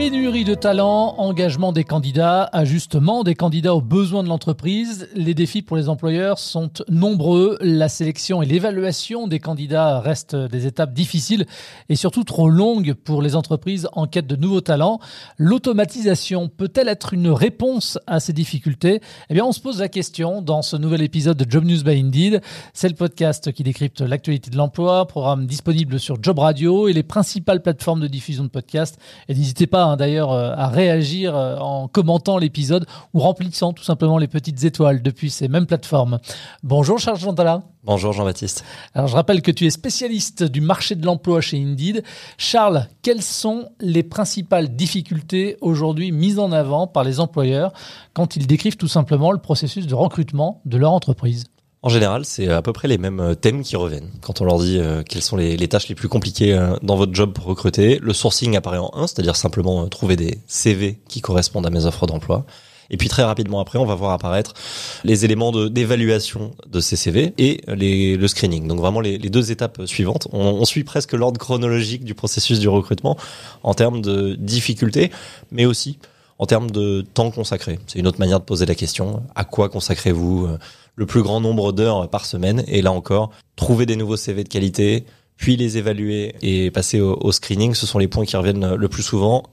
[0.00, 5.10] Pénurie de talents, engagement des candidats, ajustement des candidats aux besoins de l'entreprise.
[5.14, 7.58] Les défis pour les employeurs sont nombreux.
[7.60, 11.44] La sélection et l'évaluation des candidats restent des étapes difficiles
[11.90, 15.00] et surtout trop longues pour les entreprises en quête de nouveaux talents.
[15.36, 19.02] L'automatisation peut-elle être une réponse à ces difficultés?
[19.28, 22.00] Eh bien, on se pose la question dans ce nouvel épisode de Job News by
[22.00, 22.40] Indeed.
[22.72, 27.02] C'est le podcast qui décrypte l'actualité de l'emploi, programme disponible sur Job Radio et les
[27.02, 28.98] principales plateformes de diffusion de podcasts.
[29.28, 33.82] Et n'hésitez pas Hein, d'ailleurs euh, à réagir euh, en commentant l'épisode ou remplissant tout
[33.82, 36.18] simplement les petites étoiles depuis ces mêmes plateformes.
[36.62, 37.62] Bonjour Charles Jantala.
[37.82, 38.64] Bonjour Jean-Baptiste.
[38.94, 42.04] Alors je rappelle que tu es spécialiste du marché de l'emploi chez Indeed.
[42.38, 47.72] Charles, quelles sont les principales difficultés aujourd'hui mises en avant par les employeurs
[48.12, 51.46] quand ils décrivent tout simplement le processus de recrutement de leur entreprise?
[51.82, 54.10] En général, c'est à peu près les mêmes euh, thèmes qui reviennent.
[54.20, 57.14] Quand on leur dit euh, quelles sont les, tâches les plus compliquées euh, dans votre
[57.14, 61.66] job pour recruter, le sourcing apparaît en un, c'est-à-dire simplement trouver des CV qui correspondent
[61.66, 62.44] à mes offres d'emploi.
[62.90, 64.52] Et puis très rapidement après, on va voir apparaître
[65.04, 68.66] les éléments d'évaluation de, ces CV et le screening.
[68.66, 70.26] Donc vraiment les, deux étapes suivantes.
[70.32, 73.16] On, on suit presque l'ordre chronologique du processus du recrutement
[73.62, 75.12] en termes de difficultés,
[75.52, 76.00] mais aussi
[76.40, 77.78] en termes de temps consacré.
[77.86, 79.22] C'est une autre manière de poser la question.
[79.36, 80.48] À quoi consacrez-vous
[80.96, 82.64] le plus grand nombre d'heures par semaine.
[82.66, 85.04] Et là encore, trouver des nouveaux CV de qualité,
[85.36, 89.02] puis les évaluer et passer au, screening, ce sont les points qui reviennent le plus
[89.02, 89.44] souvent,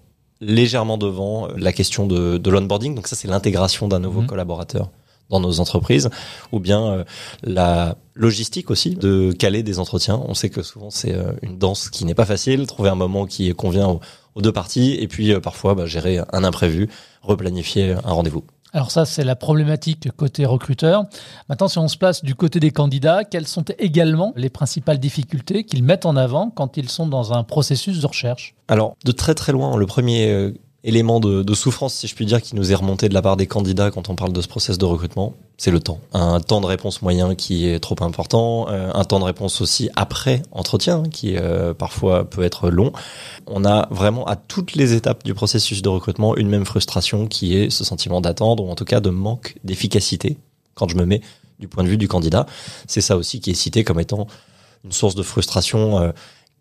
[0.42, 2.96] légèrement devant la question de, de l'onboarding.
[2.96, 4.28] Donc ça, c'est l'intégration d'un nouveau mmh.
[4.28, 4.90] collaborateur
[5.30, 6.10] dans nos entreprises,
[6.52, 7.04] ou bien euh,
[7.44, 10.22] la logistique aussi de caler des entretiens.
[10.28, 13.26] On sait que souvent c'est euh, une danse qui n'est pas facile, trouver un moment
[13.26, 14.00] qui convient
[14.36, 16.90] aux, deux parties, et puis euh, parfois bah, gérer un imprévu,
[17.22, 18.44] replanifier un rendez-vous.
[18.74, 21.06] Alors ça, c'est la problématique côté recruteur.
[21.50, 25.64] Maintenant, si on se place du côté des candidats, quelles sont également les principales difficultés
[25.64, 28.56] qu'ils mettent en avant quand ils sont dans un processus de recherche?
[28.68, 32.42] Alors, de très très loin, le premier euh, élément de, souffrance, si je puis dire,
[32.42, 34.78] qui nous est remonté de la part des candidats quand on parle de ce process
[34.78, 36.00] de recrutement, c'est le temps.
[36.14, 39.90] Un temps de réponse moyen qui est trop important, euh, un temps de réponse aussi
[39.96, 42.94] après entretien, qui euh, parfois peut être long.
[43.48, 47.58] On a vraiment à toutes les étapes du processus de recrutement une même frustration qui
[47.58, 50.38] est ce sentiment d'attendre, ou en tout cas de manque d'efficacité
[50.76, 51.22] quand je me mets
[51.60, 52.46] du point de vue du candidat.
[52.88, 54.28] C'est ça aussi qui est cité comme étant
[54.86, 56.12] une source de frustration euh,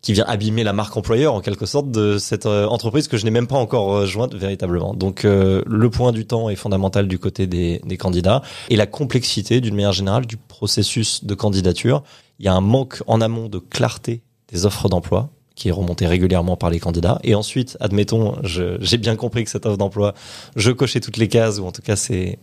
[0.01, 3.25] qui vient abîmer la marque employeur en quelque sorte de cette euh, entreprise que je
[3.25, 4.93] n'ai même pas encore rejointe véritablement.
[4.93, 8.85] Donc euh, le point du temps est fondamental du côté des, des candidats et la
[8.85, 12.03] complexité d'une manière générale du processus de candidature.
[12.39, 14.21] Il y a un manque en amont de clarté
[14.51, 17.19] des offres d'emploi qui est remonté régulièrement par les candidats.
[17.23, 20.13] Et ensuite, admettons, j'ai bien compris que cette offre d'emploi,
[20.55, 22.37] je cochais toutes les cases, ou en tout cas, c'est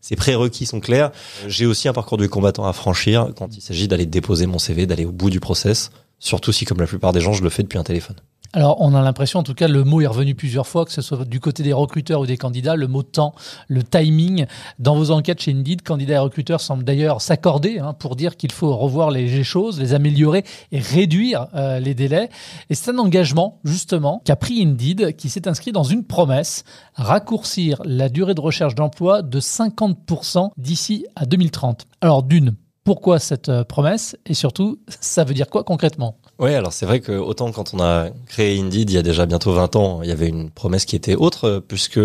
[0.00, 1.10] ces prérequis sont clairs.
[1.48, 4.86] J'ai aussi un parcours du combattant à franchir quand il s'agit d'aller déposer mon CV,
[4.86, 5.90] d'aller au bout du process.
[6.18, 8.16] Surtout si, comme la plupart des gens, je le fais depuis un téléphone.
[8.56, 11.02] Alors, on a l'impression, en tout cas, le mot est revenu plusieurs fois, que ce
[11.02, 13.34] soit du côté des recruteurs ou des candidats, le mot temps,
[13.68, 14.46] le timing.
[14.78, 18.52] Dans vos enquêtes chez Indeed, candidats et recruteurs semblent d'ailleurs s'accorder hein, pour dire qu'il
[18.52, 22.30] faut revoir les choses, les améliorer et réduire euh, les délais.
[22.70, 27.82] Et c'est un engagement, justement, qu'a pris Indeed, qui s'est inscrit dans une promesse, raccourcir
[27.84, 31.84] la durée de recherche d'emploi de 50% d'ici à 2030.
[32.00, 32.54] Alors, d'une,
[32.86, 36.18] pourquoi cette euh, promesse et surtout, ça veut dire quoi concrètement?
[36.38, 39.26] Oui, alors c'est vrai que autant quand on a créé Indeed il y a déjà
[39.26, 41.98] bientôt 20 ans, il y avait une promesse qui était autre euh, puisque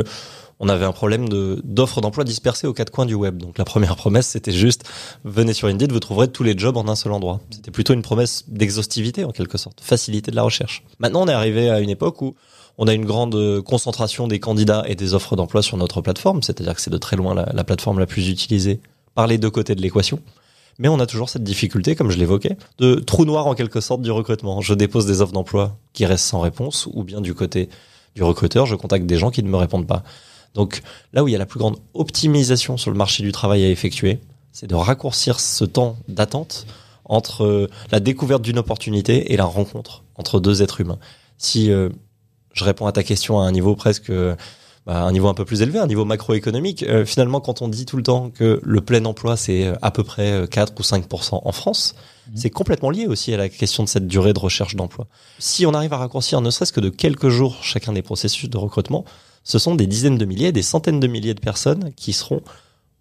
[0.60, 3.38] on avait un problème de d'offres d'emploi dispersées aux quatre coins du web.
[3.38, 4.84] Donc la première promesse, c'était juste
[5.24, 7.42] venez sur Indeed, vous trouverez tous les jobs en un seul endroit.
[7.52, 10.84] C'était plutôt une promesse d'exhaustivité en quelque sorte, facilité de la recherche.
[10.98, 12.34] Maintenant, on est arrivé à une époque où
[12.80, 16.42] on a une grande euh, concentration des candidats et des offres d'emploi sur notre plateforme,
[16.42, 18.80] c'est-à-dire que c'est de très loin la plateforme la plus utilisée
[19.14, 20.20] par les deux côtés de l'équation
[20.82, 24.02] mais on a toujours cette difficulté, comme je l'évoquais, de trou noir en quelque sorte
[24.02, 24.62] du recrutement.
[24.62, 27.70] Je dépose des offres d'emploi qui restent sans réponse, ou bien du côté
[28.16, 30.02] du recruteur, je contacte des gens qui ne me répondent pas.
[30.56, 30.82] Donc
[31.14, 33.70] là où il y a la plus grande optimisation sur le marché du travail à
[33.70, 34.22] effectuer,
[34.52, 36.66] c'est de raccourcir ce temps d'attente
[37.06, 40.98] entre euh, la découverte d'une opportunité et la rencontre entre deux êtres humains.
[41.38, 41.90] Si euh,
[42.54, 44.12] je réponds à ta question à un niveau presque
[44.88, 46.84] bah, un niveau un peu plus élevé, un niveau macroéconomique.
[46.84, 49.92] Euh, finalement, quand on dit tout le temps que le plein emploi, c'est euh, à
[49.92, 51.94] peu près 4 euh, ou 5% en France,
[52.28, 52.38] mhm.
[52.38, 55.06] c'est complètement lié aussi à la question de cette durée de recherche d'emploi.
[55.38, 58.58] Si on arrive à raccourcir ne serait-ce que de quelques jours chacun des processus de
[58.58, 59.06] recrutement,
[59.44, 62.42] ce sont des dizaines de milliers, des centaines de milliers de personnes qui seront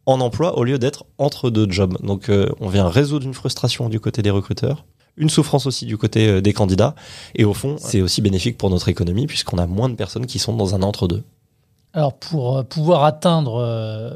[0.04, 1.96] en emploi au lieu d'être entre deux jobs.
[2.02, 2.30] Donc
[2.60, 4.86] on vient résoudre une frustration du côté des recruteurs,
[5.18, 6.94] une souffrance aussi du côté des candidats,
[7.34, 10.38] et au fond, c'est aussi bénéfique pour notre économie puisqu'on a moins de personnes qui
[10.38, 11.22] sont dans un entre-deux.
[11.92, 14.10] Alors pour euh, pouvoir atteindre euh,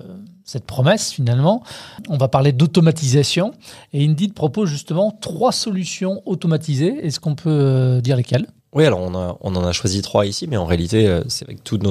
[0.44, 1.62] cette promesse finalement,
[2.08, 3.52] on va parler d'automatisation
[3.92, 7.04] et Indeed propose justement trois solutions automatisées.
[7.04, 8.46] Est-ce qu'on peut euh, dire lesquelles?
[8.72, 11.84] Oui, alors on, en a choisi trois ici, mais en réalité, c'est avec toutes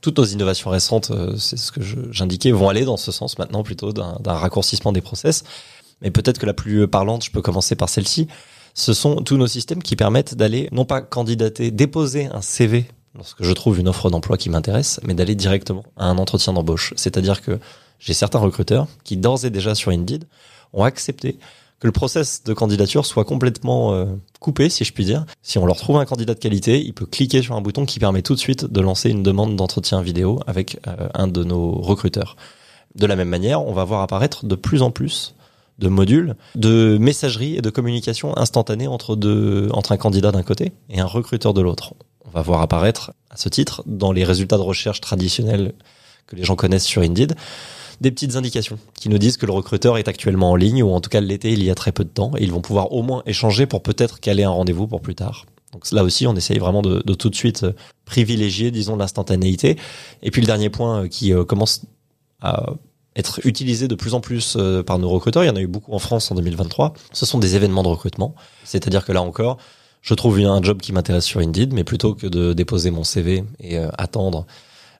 [0.00, 3.92] toutes nos innovations récentes, c'est ce que j'indiquais, vont aller dans ce sens maintenant plutôt
[3.92, 5.44] d'un raccourcissement des process.
[6.00, 8.26] Mais peut-être que la plus parlante, je peux commencer par celle-ci.
[8.72, 13.42] Ce sont tous nos systèmes qui permettent d'aller non pas candidater, déposer un CV lorsque
[13.42, 16.94] je trouve une offre d'emploi qui m'intéresse, mais d'aller directement à un entretien d'embauche.
[16.96, 17.58] C'est-à-dire que
[17.98, 20.24] j'ai certains recruteurs qui, d'ores et déjà sur Indeed,
[20.72, 21.38] ont accepté
[21.80, 24.04] que le process de candidature soit complètement euh,
[24.38, 25.24] coupé, si je puis dire.
[25.42, 27.98] Si on leur trouve un candidat de qualité, il peut cliquer sur un bouton qui
[27.98, 31.72] permet tout de suite de lancer une demande d'entretien vidéo avec euh, un de nos
[31.72, 32.36] recruteurs.
[32.94, 35.34] De la même manière, on va voir apparaître de plus en plus
[35.78, 40.72] de modules de messagerie et de communication instantanée entre deux, entre un candidat d'un côté
[40.90, 41.94] et un recruteur de l'autre
[42.24, 45.72] on va voir apparaître à ce titre dans les résultats de recherche traditionnels
[46.26, 47.34] que les gens connaissent sur Indeed
[48.00, 51.00] des petites indications qui nous disent que le recruteur est actuellement en ligne ou en
[51.00, 53.02] tout cas l'été il y a très peu de temps et ils vont pouvoir au
[53.02, 55.46] moins échanger pour peut-être caler un rendez-vous pour plus tard.
[55.72, 57.72] Donc là aussi on essaye vraiment de, tout de suite euh,
[58.06, 59.76] privilégier disons l'instantanéité.
[60.22, 61.82] Et puis le dernier point euh, qui euh, commence
[62.40, 62.72] à
[63.16, 64.56] être utilisé de plus en plus
[64.86, 67.38] par nos recruteurs, il y en a eu beaucoup en France en 2023, ce sont
[67.38, 68.36] des événements de recrutement.
[68.64, 69.58] C'est-à-dire que là encore,
[70.02, 73.44] je trouve un job qui m'intéresse sur Indeed, mais plutôt que de déposer mon CV
[73.58, 74.46] et euh, attendre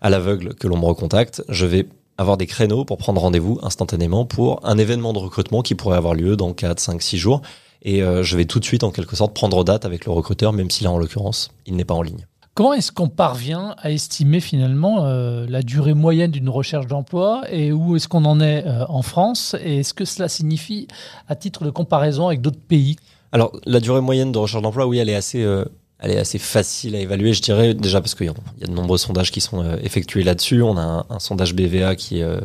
[0.01, 1.87] à l'aveugle que l'on me recontacte, je vais
[2.19, 6.15] avoir des créneaux pour prendre rendez-vous instantanément pour un événement de recrutement qui pourrait avoir
[6.15, 7.43] lieu dans 4, 5, 6 jours.
[7.83, 10.53] Et euh, je vais tout de suite, en quelque sorte, prendre date avec le recruteur,
[10.53, 12.27] même si là, en l'occurrence, il n'est pas en ligne.
[12.53, 17.73] Comment est-ce qu'on parvient à estimer finalement euh, la durée moyenne d'une recherche d'emploi et
[17.73, 19.57] où est-ce qu'on en est en France?
[19.65, 20.89] Et est-ce que cela signifie
[21.27, 22.97] à titre de comparaison avec d'autres pays?
[23.33, 25.65] Alors, la durée moyenne de recherche d'emploi, oui, elle est assez, euh,
[25.99, 28.99] elle est assez facile à évaluer, je dirais, déjà parce qu'il y, a de nombreux
[28.99, 30.63] sondages qui sont euh, effectués là-dessus.
[30.63, 32.41] On a un, sondage BVA qui, euh,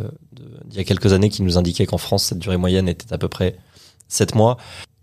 [0.69, 3.17] il y a quelques années, qui nous indiquait qu'en France, cette durée moyenne était à
[3.17, 3.55] peu près
[4.09, 4.57] 7 mois.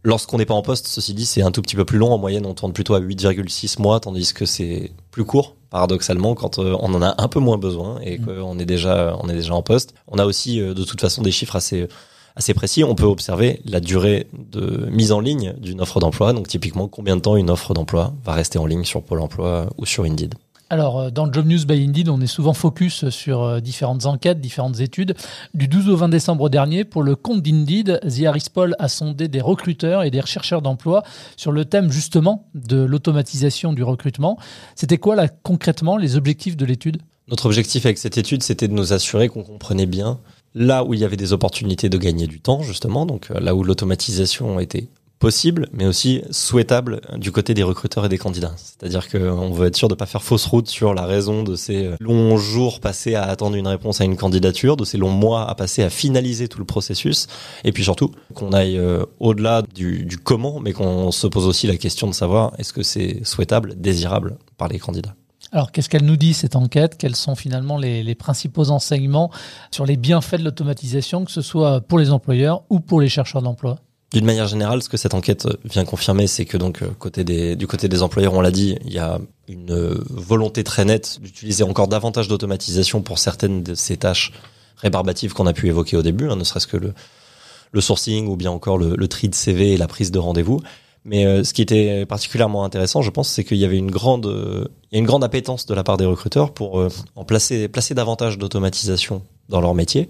[0.05, 2.13] Lorsqu'on n'est pas en poste, ceci dit, c'est un tout petit peu plus long.
[2.13, 6.59] En moyenne, on tourne plutôt à 8,6 mois, tandis que c'est plus court, paradoxalement, quand
[6.59, 8.27] on en a un peu moins besoin et mmh.
[8.27, 9.95] qu'on est déjà, on est déjà en poste.
[10.09, 11.89] On a aussi, de toute façon, des chiffres assez
[12.37, 16.33] assez précis, on peut observer la durée de mise en ligne d'une offre d'emploi.
[16.33, 19.69] Donc typiquement, combien de temps une offre d'emploi va rester en ligne sur Pôle Emploi
[19.79, 20.35] ou sur Indeed.
[20.73, 24.41] Alors, euh, dans Job News by Indeed, on est souvent focus sur euh, différentes enquêtes,
[24.41, 25.15] différentes études.
[25.53, 29.29] Du 12 au 20 décembre dernier, pour le compte d'Indeed, The Harris Poll a sondé
[29.29, 31.03] des recruteurs et des rechercheurs d'emploi
[31.37, 34.39] sur le thème justement de l'automatisation du recrutement.
[34.75, 37.03] C'était quoi là concrètement les objectifs de l'étude?
[37.29, 40.21] Notre objectif avec cette étude, c'était de nous assurer qu'on comprenait bien
[40.55, 43.55] là où il y avait des opportunités de gagner du temps, justement, donc euh, là
[43.55, 44.89] où l'automatisation était
[45.23, 48.55] possible, mais aussi souhaitable du côté des recruteurs et des candidats.
[48.57, 51.55] C'est-à-dire qu'on veut être sûr de ne pas faire fausse route sur la raison de
[51.55, 55.13] ces euh, longs jours passés à attendre une réponse à une candidature, de ces longs
[55.13, 57.29] mois à passer à finaliser tout le processus,
[57.63, 61.69] et puis surtout qu'on aille euh, au-delà du, du comment, mais qu'on se pose aussi
[61.69, 65.15] la question de savoir est-ce que c'est souhaitable, désirable par les candidats.
[65.53, 66.97] Alors, qu'est-ce qu'elle nous dit, cette enquête?
[66.99, 69.31] Quels sont finalement les, principaux enseignements
[69.71, 73.43] sur les bienfaits de l'automatisation, que ce soit pour les employeurs ou pour les chercheurs
[73.43, 73.79] d'emploi?
[74.15, 77.25] D'une manière générale, ce que cette enquête vient confirmer, c'est que donc côté
[77.57, 79.19] du côté des employeurs, on l'a dit, il y a
[79.49, 79.75] une
[80.11, 84.33] volonté très nette d'utiliser encore davantage d'automatisation pour certaines de ces tâches
[84.77, 88.51] rébarbatives qu'on a pu évoquer au début, hein, ne serait-ce que le, sourcing ou bien
[88.51, 90.61] encore le tri de CV et la prise de rendez-vous.
[91.05, 94.27] Mais euh, ce qui était particulièrement intéressant, je pense, c'est qu'il y avait une grande,
[94.27, 98.39] euh, une grande appétence de la part des recruteurs pour euh, en placer, placer davantage
[98.39, 100.09] d'automatisation dans leur métier.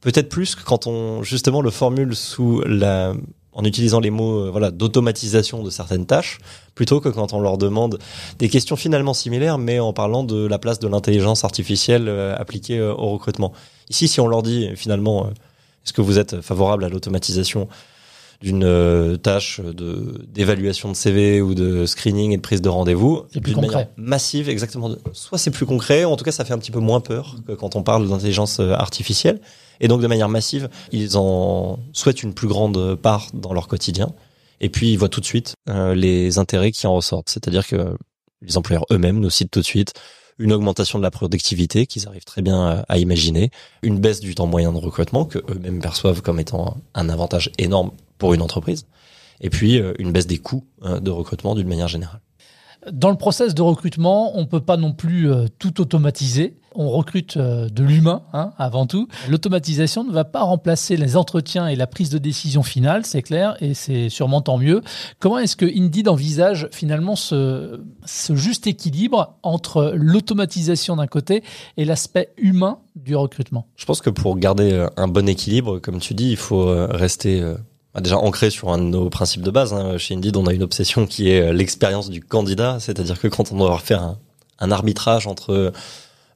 [0.00, 3.12] Peut-être plus que quand on justement le formule sous la,
[3.52, 6.38] en utilisant les mots voilà d'automatisation de certaines tâches,
[6.74, 7.98] plutôt que quand on leur demande
[8.38, 13.10] des questions finalement similaires, mais en parlant de la place de l'intelligence artificielle appliquée au
[13.10, 13.52] recrutement.
[13.90, 15.26] Ici, si on leur dit finalement,
[15.84, 17.68] est-ce que vous êtes favorable à l'automatisation
[18.40, 23.24] d'une euh, tâche de d'évaluation de CV ou de screening et de prise de rendez-vous
[23.42, 23.90] plus concret.
[23.96, 24.90] massive exactement.
[25.12, 27.52] Soit c'est plus concret en tout cas ça fait un petit peu moins peur que
[27.52, 29.40] quand on parle d'intelligence euh, artificielle.
[29.80, 34.12] Et donc de manière massive ils en souhaitent une plus grande part dans leur quotidien.
[34.62, 37.28] Et puis ils voient tout de suite euh, les intérêts qui en ressortent.
[37.28, 37.94] C'est-à-dire que
[38.40, 39.92] les employeurs eux-mêmes nous citent tout de suite
[40.38, 43.50] une augmentation de la productivité qu'ils arrivent très bien à imaginer,
[43.82, 47.90] une baisse du temps moyen de recrutement que eux-mêmes perçoivent comme étant un avantage énorme
[48.20, 48.86] pour une entreprise,
[49.40, 52.20] et puis euh, une baisse des coûts hein, de recrutement d'une manière générale.
[52.92, 56.56] Dans le process de recrutement, on peut pas non plus euh, tout automatiser.
[56.74, 59.08] On recrute euh, de l'humain hein, avant tout.
[59.28, 63.56] L'automatisation ne va pas remplacer les entretiens et la prise de décision finale, c'est clair,
[63.60, 64.80] et c'est sûrement tant mieux.
[65.18, 71.42] Comment est-ce que Indeed envisage finalement ce, ce juste équilibre entre l'automatisation d'un côté
[71.76, 73.66] et l'aspect humain du recrutement?
[73.76, 77.42] Je pense que pour garder un bon équilibre, comme tu dis, il faut rester
[77.98, 79.72] déjà ancré sur un de nos principes de base.
[79.72, 79.98] Hein.
[79.98, 83.50] Chez Indeed, on a une obsession qui est euh, l'expérience du candidat, c'est-à-dire que quand
[83.52, 84.16] on doit faire
[84.60, 85.72] un, arbitrage entre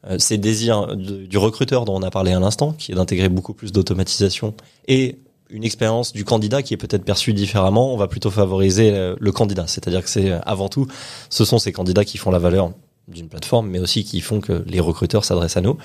[0.08, 3.54] euh, ces désirs du recruteur dont on a parlé à l'instant, qui est d'intégrer beaucoup
[3.54, 4.54] plus d'automatisation,
[4.88, 5.18] et
[5.50, 9.32] une expérience du candidat qui est peut-être perçue différemment, on va plutôt favoriser euh, le
[9.32, 9.66] candidat.
[9.68, 10.88] C'est-à-dire que c'est avant tout,
[11.30, 12.72] ce sont ces candidats qui font la valeur
[13.06, 15.76] d'une plateforme, mais aussi qui font que les recruteurs s'adressent à nous.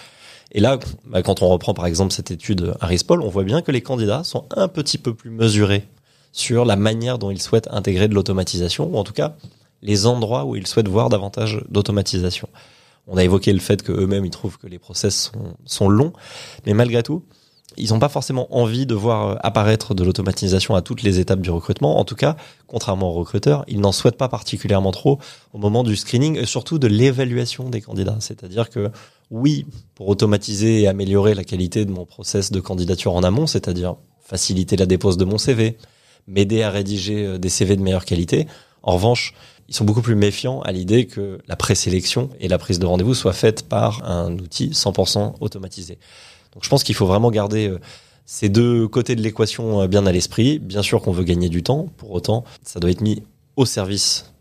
[0.51, 3.61] Et là, bah, quand on reprend par exemple cette étude Harris Poll, on voit bien
[3.61, 5.87] que les candidats sont un petit peu plus mesurés
[6.31, 9.35] sur la manière dont ils souhaitent intégrer de l'automatisation, ou en tout cas
[9.81, 12.49] les endroits où ils souhaitent voir davantage d'automatisation.
[13.07, 16.13] On a évoqué le fait qu'eux-mêmes, ils trouvent que les process sont, sont longs,
[16.65, 17.23] mais malgré tout,
[17.77, 21.49] ils n'ont pas forcément envie de voir apparaître de l'automatisation à toutes les étapes du
[21.49, 21.99] recrutement.
[21.99, 22.35] En tout cas,
[22.67, 25.19] contrairement aux recruteurs, ils n'en souhaitent pas particulièrement trop
[25.53, 28.17] au moment du screening et surtout de l'évaluation des candidats.
[28.19, 28.91] C'est-à-dire que
[29.31, 33.95] oui, pour automatiser et améliorer la qualité de mon process de candidature en amont, c'est-à-dire
[34.21, 35.77] faciliter la dépose de mon CV,
[36.27, 38.47] m'aider à rédiger euh, des CV de meilleure qualité.
[38.83, 39.33] En revanche,
[39.67, 43.13] ils sont beaucoup plus méfiants à l'idée que la présélection et la prise de rendez-vous
[43.13, 45.99] soient faites par un outil 100% automatisé.
[46.53, 47.79] Donc je pense qu'il faut vraiment garder euh,
[48.25, 50.59] ces deux côtés de l'équation euh, bien à l'esprit.
[50.59, 53.21] Bien sûr qu'on veut gagner du temps, pour autant, ça doit être mis
[53.55, 54.31] au service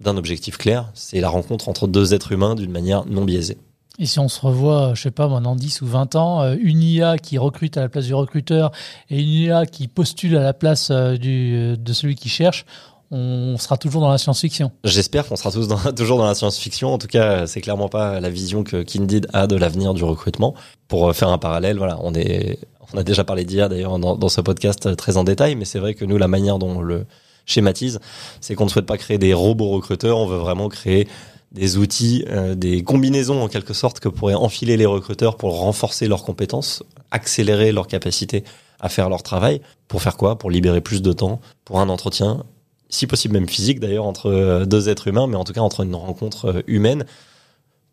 [0.00, 3.58] d'un objectif clair, c'est la rencontre entre deux êtres humains d'une manière non biaisée.
[4.00, 6.82] Et si on se revoit, je sais pas, dans 10 ou 20 ans, euh, une
[6.82, 8.70] IA qui recrute à la place du recruteur
[9.10, 12.64] et une IA qui postule à la place euh, du, euh, de celui qui cherche,
[13.10, 14.70] on sera toujours dans la science-fiction.
[14.84, 16.92] J'espère qu'on sera tous toujours dans la science-fiction.
[16.92, 20.54] En tout cas, c'est clairement pas la vision que Kindid a de l'avenir du recrutement.
[20.86, 22.58] Pour faire un parallèle, voilà, on est,
[22.92, 25.78] on a déjà parlé d'IA d'ailleurs dans, dans, ce podcast très en détail, mais c'est
[25.78, 27.06] vrai que nous, la manière dont on le
[27.46, 27.98] schématise,
[28.42, 31.08] c'est qu'on ne souhaite pas créer des robots recruteurs, on veut vraiment créer
[31.52, 36.06] des outils, euh, des combinaisons en quelque sorte que pourraient enfiler les recruteurs pour renforcer
[36.08, 38.44] leurs compétences, accélérer leur capacité
[38.80, 39.60] à faire leur travail.
[39.88, 40.38] Pour faire quoi?
[40.38, 42.44] Pour libérer plus de temps pour un entretien,
[42.90, 45.84] si possible même physique d'ailleurs, entre euh, deux êtres humains, mais en tout cas entre
[45.84, 47.06] une rencontre euh, humaine,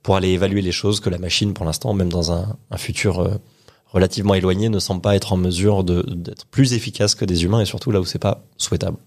[0.03, 3.39] pour aller évaluer les choses que la machine, pour l'instant, même dans un, un futur
[3.87, 7.65] relativement éloigné, ne semble pas être en mesure d'être plus efficace que des humains, et
[7.65, 8.97] surtout là où c'est pas souhaitable.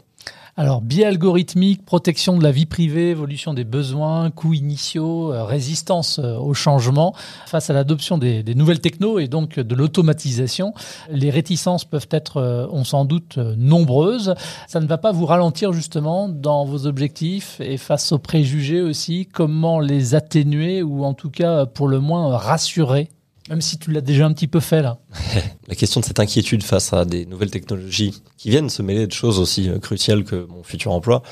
[0.61, 6.19] Alors, biais algorithmique, protection de la vie privée, évolution des besoins, coûts initiaux, euh, résistance
[6.19, 7.15] euh, au changement.
[7.47, 10.75] Face à l'adoption des, nouvelles technos et donc de l'automatisation,
[11.13, 14.35] les réticences peuvent être, euh, on s'en doute, nombreuses.
[14.67, 19.29] Ça ne va pas vous ralentir justement dans vos objectifs et face aux préjugés aussi,
[19.33, 23.11] comment les atténuer ou en tout cas pour le moins rassurer?
[23.49, 24.99] Même si tu l'as déjà un petit peu fait là.
[25.69, 29.13] La question de cette inquiétude face à des nouvelles technologies qui viennent se mêler de
[29.13, 31.23] choses aussi euh, cruciales que mon futur emploi,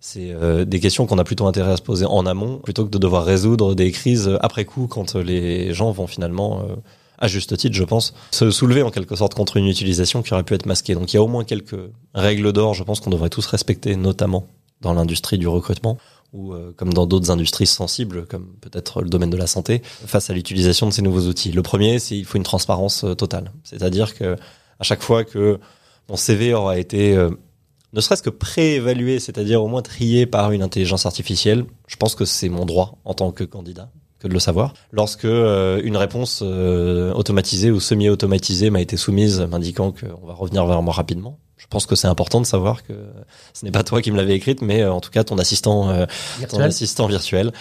[0.00, 2.90] c'est euh, des questions qu'on a plutôt intérêt à se poser en amont plutôt que
[2.90, 6.76] de devoir résoudre des crises après coup quand les gens vont finalement, euh,
[7.18, 10.42] à juste titre je pense, se soulever en quelque sorte contre une utilisation qui aurait
[10.42, 10.94] pu être masquée.
[10.94, 11.78] Donc il y a au moins quelques
[12.14, 14.46] règles d'or, je pense qu'on devrait tous respecter, notamment
[14.80, 15.98] dans l'industrie du recrutement
[16.32, 20.30] ou euh, comme dans d'autres industries sensibles, comme peut-être le domaine de la santé, face
[20.30, 21.52] à l'utilisation de ces nouveaux outils.
[21.52, 23.52] Le premier, c'est il faut une transparence euh, totale.
[23.64, 24.36] C'est-à-dire que
[24.78, 25.58] à chaque fois que
[26.08, 27.30] mon CV aura été euh,
[27.92, 32.24] ne serait-ce que préévalué, c'est-à-dire au moins trié par une intelligence artificielle, je pense que
[32.24, 34.74] c'est mon droit en tant que candidat que de le savoir.
[34.92, 40.92] Lorsque une réponse automatisée ou semi-automatisée m'a été soumise m'indiquant qu'on va revenir vers moi
[40.92, 42.94] rapidement, je pense que c'est important de savoir que
[43.52, 45.90] ce n'est pas toi qui me l'avais écrite, mais euh, en tout cas ton assistant,
[45.90, 46.06] euh,
[46.48, 47.52] ton assistant virtuel.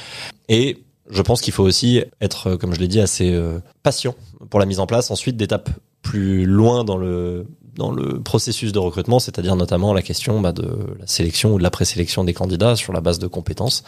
[0.48, 3.38] Et je pense qu'il faut aussi être, euh, comme je l'ai dit, assez
[3.84, 4.15] patient
[4.50, 5.70] pour la mise en place ensuite d'étapes
[6.01, 10.68] plus loin dans le dans le processus de recrutement, c'est-à-dire notamment la question bah, de
[11.00, 13.84] la sélection ou de la présélection des candidats sur la base de compétences.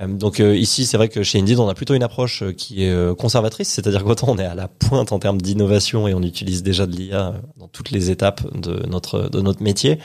[0.00, 2.52] Euh, donc euh, ici, c'est vrai que chez Indeed, on a plutôt une approche euh,
[2.52, 6.22] qui est conservatrice, c'est-à-dire qu'autant on est à la pointe en termes d'innovation et on
[6.22, 9.98] utilise déjà de l'IA dans toutes les étapes de notre de notre métier.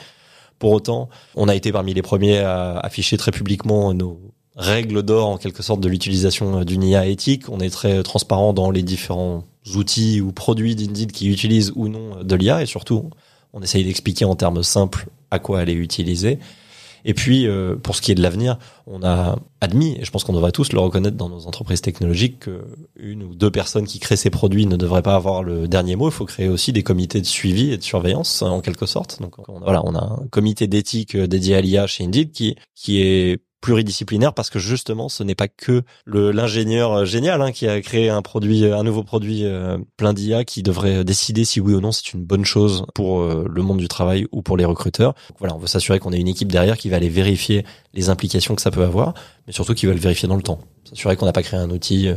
[0.58, 4.18] Pour autant, on a été parmi les premiers à afficher très publiquement nos
[4.56, 7.50] règles d'or en quelque sorte de l'utilisation d'une IA éthique.
[7.50, 12.22] On est très transparent dans les différents outils ou produits d'Indeed qui utilisent ou non
[12.22, 13.10] de l'IA et surtout,
[13.52, 16.38] on essaye d'expliquer en termes simples à quoi elle est utilisée.
[17.08, 18.58] Et puis, euh, pour ce qui est de l'avenir,
[18.88, 22.40] on a admis, et je pense qu'on devrait tous le reconnaître dans nos entreprises technologiques,
[22.40, 26.08] qu'une ou deux personnes qui créent ces produits ne devraient pas avoir le dernier mot.
[26.08, 29.22] Il faut créer aussi des comités de suivi et de surveillance, en quelque sorte.
[29.22, 33.38] Donc voilà, on a un comité d'éthique dédié à l'IA chez Indeed qui, qui est
[33.66, 38.08] pluridisciplinaire parce que justement, ce n'est pas que l'ingénieur euh, génial hein, qui a créé
[38.08, 41.90] un produit, un nouveau produit euh, plein d'IA qui devrait décider si oui ou non
[41.90, 45.14] c'est une bonne chose pour le monde du travail ou pour les recruteurs.
[45.40, 48.54] Voilà, on veut s'assurer qu'on ait une équipe derrière qui va aller vérifier les implications
[48.54, 49.14] que ça peut avoir,
[49.48, 50.60] mais surtout qui va le vérifier dans le temps.
[50.84, 52.08] S'assurer qu'on n'a pas créé un outil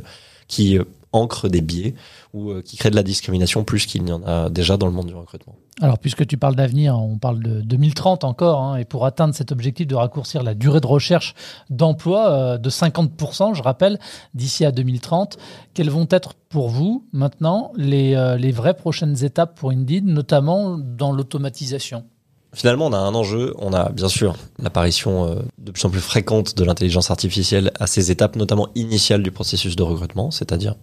[0.48, 0.78] qui
[1.12, 1.96] ancre des biais
[2.34, 4.92] ou euh, qui crée de la discrimination plus qu'il n'y en a déjà dans le
[4.92, 5.56] monde du recrutement.
[5.82, 9.52] Alors, puisque tu parles d'avenir, on parle de 2030 encore, hein, et pour atteindre cet
[9.52, 11.34] objectif de raccourcir la durée de recherche
[11.70, 14.00] d'emploi euh, de 50%, je rappelle,
[14.34, 15.38] d'ici à 2030,
[15.74, 20.78] quelles vont être pour vous maintenant les, euh, les vraies prochaines étapes pour Indeed, notamment
[20.78, 22.06] dans l'automatisation?
[22.54, 23.54] Finalement, on a un enjeu.
[23.60, 28.10] On a bien sûr l'apparition de plus en plus fréquente de l'intelligence artificielle à ces
[28.10, 30.74] étapes, notamment initiales du processus de recrutement, c'est-à-dire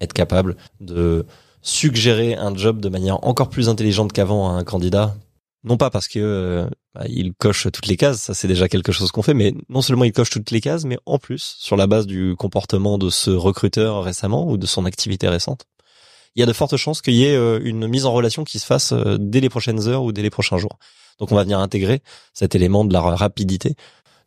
[0.00, 1.26] être capable de
[1.62, 5.16] suggérer un job de manière encore plus intelligente qu'avant à un candidat.
[5.64, 8.92] Non pas parce que euh, bah, il coche toutes les cases, ça c'est déjà quelque
[8.92, 11.76] chose qu'on fait, mais non seulement il coche toutes les cases, mais en plus sur
[11.76, 15.66] la base du comportement de ce recruteur récemment ou de son activité récente,
[16.36, 18.60] il y a de fortes chances qu'il y ait euh, une mise en relation qui
[18.60, 20.78] se fasse euh, dès les prochaines heures ou dès les prochains jours.
[21.18, 22.00] Donc on va venir intégrer
[22.32, 23.74] cet élément de la rapidité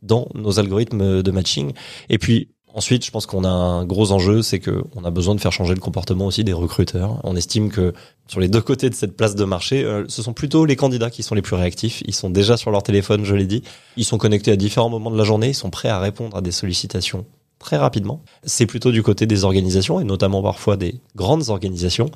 [0.01, 1.73] dans nos algorithmes de matching.
[2.09, 5.33] Et puis Ensuite, je pense qu'on a un gros enjeu, c'est que on a besoin
[5.33, 7.19] de faire changer le comportement aussi des recruteurs.
[7.23, 7.93] On estime que
[8.27, 11.09] sur les deux côtés de cette place de marché, euh, ce sont plutôt les candidats
[11.09, 12.03] qui sont les plus réactifs.
[12.05, 13.63] Ils sont déjà sur leur téléphone, je l'ai dit.
[13.97, 15.49] Ils sont connectés à différents moments de la journée.
[15.49, 17.25] Ils sont prêts à répondre à des sollicitations
[17.59, 18.23] très rapidement.
[18.43, 22.09] C'est plutôt du côté des organisations et notamment parfois des grandes organisations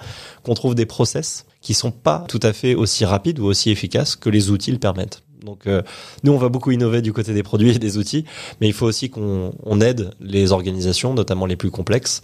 [0.44, 4.16] qu'on trouve des process qui sont pas tout à fait aussi rapides ou aussi efficaces
[4.16, 5.22] que les outils le permettent.
[5.44, 5.82] Donc euh,
[6.24, 8.26] nous, on va beaucoup innover du côté des produits et des outils,
[8.62, 12.24] mais il faut aussi qu'on aide les organisations, notamment les plus complexes,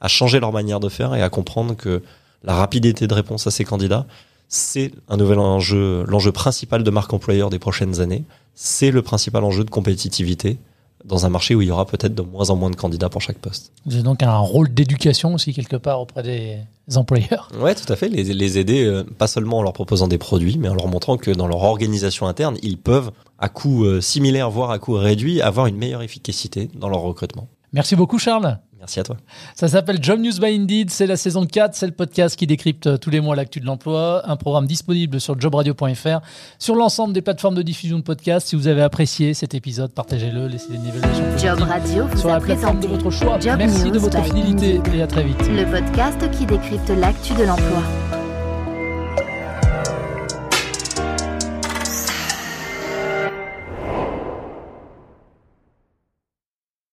[0.00, 2.02] à changer leur manière de faire et à comprendre que
[2.44, 4.06] la rapidité de réponse à ces candidats,
[4.48, 8.24] c'est un nouvel enjeu, l'enjeu principal de marque employeur des prochaines années.
[8.54, 10.58] C'est le principal enjeu de compétitivité
[11.04, 13.22] dans un marché où il y aura peut-être de moins en moins de candidats pour
[13.22, 13.72] chaque poste.
[13.86, 16.58] Vous avez donc un rôle d'éducation aussi quelque part auprès des
[16.96, 17.48] employeurs.
[17.60, 18.08] Ouais, tout à fait.
[18.08, 21.16] Les, les aider, euh, pas seulement en leur proposant des produits, mais en leur montrant
[21.16, 25.40] que dans leur organisation interne, ils peuvent, à coût euh, similaire, voire à coût réduit,
[25.40, 27.48] avoir une meilleure efficacité dans leur recrutement.
[27.72, 28.58] Merci beaucoup, Charles.
[28.78, 29.16] Merci à toi.
[29.54, 32.86] Ça s'appelle Job News by Indeed, c'est la saison 4, c'est le podcast qui décrypte
[32.86, 36.20] euh, tous les mois l'actu de l'emploi, un programme disponible sur jobradio.fr,
[36.58, 38.48] sur l'ensemble des plateformes de diffusion de podcasts.
[38.48, 42.40] Si vous avez apprécié cet épisode, partagez-le, laissez des évaluations Job Radio vous sur la
[42.40, 43.38] plateforme de votre choix.
[43.56, 45.40] Merci de votre fidélité et à très vite.
[45.48, 47.82] Le podcast qui décrypte l'actu de l'emploi.